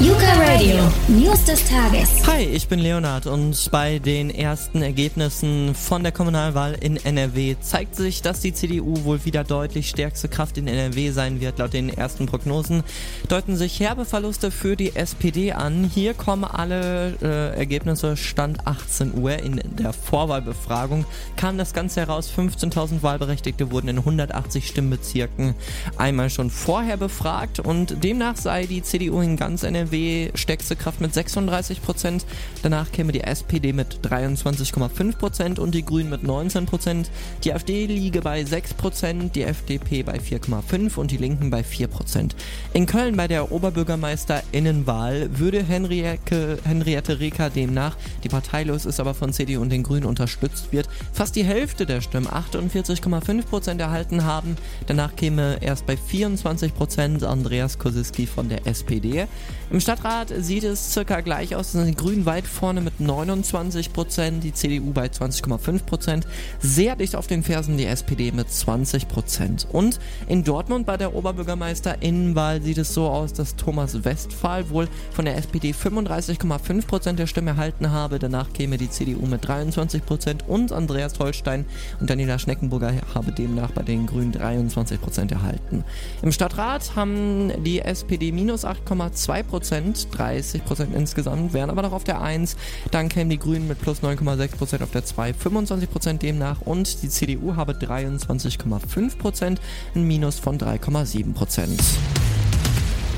[0.00, 2.26] Yuka Radio, News des Tages.
[2.26, 7.94] Hi, ich bin Leonard und bei den ersten Ergebnissen von der Kommunalwahl in NRW zeigt
[7.94, 11.60] sich, dass die CDU wohl wieder deutlich stärkste Kraft in NRW sein wird.
[11.60, 12.82] Laut den ersten Prognosen
[13.28, 15.84] deuten sich herbe Verluste für die SPD an.
[15.94, 19.38] Hier kommen alle äh, Ergebnisse Stand 18 Uhr.
[19.38, 21.04] In der Vorwahlbefragung
[21.36, 22.32] kam das Ganze heraus.
[22.36, 25.54] 15.000 Wahlberechtigte wurden in 180 Stimmbezirken
[25.96, 31.00] einmal schon vorher befragt und demnach sei die CDU in ganz NRW NRW stärkste Kraft
[31.00, 32.24] mit 36 Prozent.
[32.62, 37.10] Danach käme die SPD mit 23,5 Prozent und die Grünen mit 19 Prozent.
[37.44, 41.88] Die AfD liege bei 6 Prozent, die FDP bei 4,5 und die Linken bei 4
[41.88, 42.34] Prozent.
[42.72, 49.32] In Köln bei der Oberbürgermeisterinnenwahl würde Henriette, Henriette Reker demnach, die parteilos ist, aber von
[49.32, 54.56] CDU und den Grünen unterstützt wird, fast die Hälfte der Stimmen, 48,5 Prozent erhalten haben.
[54.86, 59.26] Danach käme erst bei 24 Prozent Andreas Kosiski von der SPD.
[59.74, 61.72] Im Stadtrat sieht es circa gleich aus.
[61.72, 66.28] die Grünen weit vorne mit 29 Prozent, die CDU bei 20,5 Prozent.
[66.60, 69.66] Sehr dicht auf den Fersen die SPD mit 20 Prozent.
[69.72, 75.24] Und in Dortmund bei der Oberbürgermeisterinnenwahl sieht es so aus, dass Thomas Westphal wohl von
[75.24, 78.20] der SPD 35,5 Prozent der Stimme erhalten habe.
[78.20, 81.64] Danach käme die CDU mit 23 Prozent und Andreas Holstein
[81.98, 85.82] und Daniela Schneckenburger habe demnach bei den Grünen 23 Prozent erhalten.
[86.22, 91.92] Im Stadtrat haben die SPD minus 8,2 Prozent Prozent, 30 Prozent insgesamt, wären aber noch
[91.92, 92.54] auf der 1.
[92.90, 97.02] Dann kämen die Grünen mit plus 9,6 Prozent auf der 2, 25 Prozent demnach und
[97.02, 99.62] die CDU habe 23,5 Prozent,
[99.94, 101.80] ein Minus von 3,7 Prozent.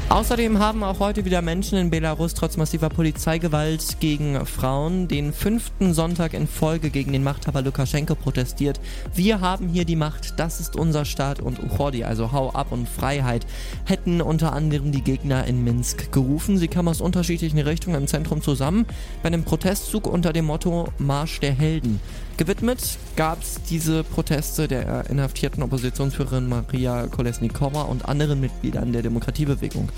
[0.09, 5.95] Außerdem haben auch heute wieder Menschen in Belarus trotz massiver Polizeigewalt gegen Frauen den fünften
[5.95, 8.81] Sonntag in Folge gegen den Machthaber Lukaschenko protestiert.
[9.15, 12.89] Wir haben hier die Macht, das ist unser Staat und Uchodi, also Hau ab und
[12.89, 13.47] Freiheit,
[13.85, 16.57] hätten unter anderem die Gegner in Minsk gerufen.
[16.57, 18.87] Sie kamen aus unterschiedlichen Richtungen im Zentrum zusammen
[19.25, 22.01] bei einem Protestzug unter dem Motto Marsch der Helden.
[22.37, 29.89] Gewidmet gab es diese Proteste der inhaftierten Oppositionsführerin Maria Kolesnikova und anderen Mitgliedern der Demokratiebewegung.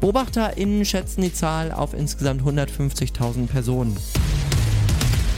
[0.00, 3.96] BeobachterInnen schätzen die Zahl auf insgesamt 150.000 Personen.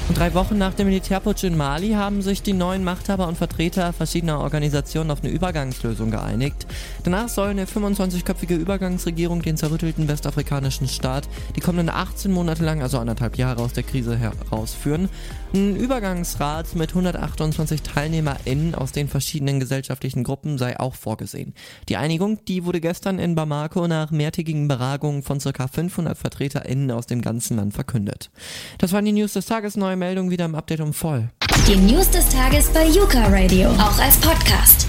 [0.09, 3.93] Und drei Wochen nach dem Militärputsch in Mali haben sich die neuen Machthaber und Vertreter
[3.93, 6.69] verschiedener Organisationen auf eine Übergangslösung geeinigt.
[7.03, 12.99] Danach soll eine 25-köpfige Übergangsregierung den zerrüttelten westafrikanischen Staat die kommenden 18 Monate lang, also
[13.01, 15.09] anderthalb Jahre aus der Krise herausführen.
[15.53, 21.55] Ein Übergangsrat mit 128 TeilnehmerInnen aus den verschiedenen gesellschaftlichen Gruppen sei auch vorgesehen.
[21.89, 25.67] Die Einigung, die wurde gestern in Bamako nach mehrtägigen Beragungen von ca.
[25.67, 28.31] 500 VertreterInnen aus dem ganzen Land verkündet.
[28.79, 29.77] Das waren die News des Tages.
[29.97, 31.31] Neue Meldung wieder im Update um voll.
[31.67, 34.87] Die News des Tages bei Yuka Radio, auch als Podcast.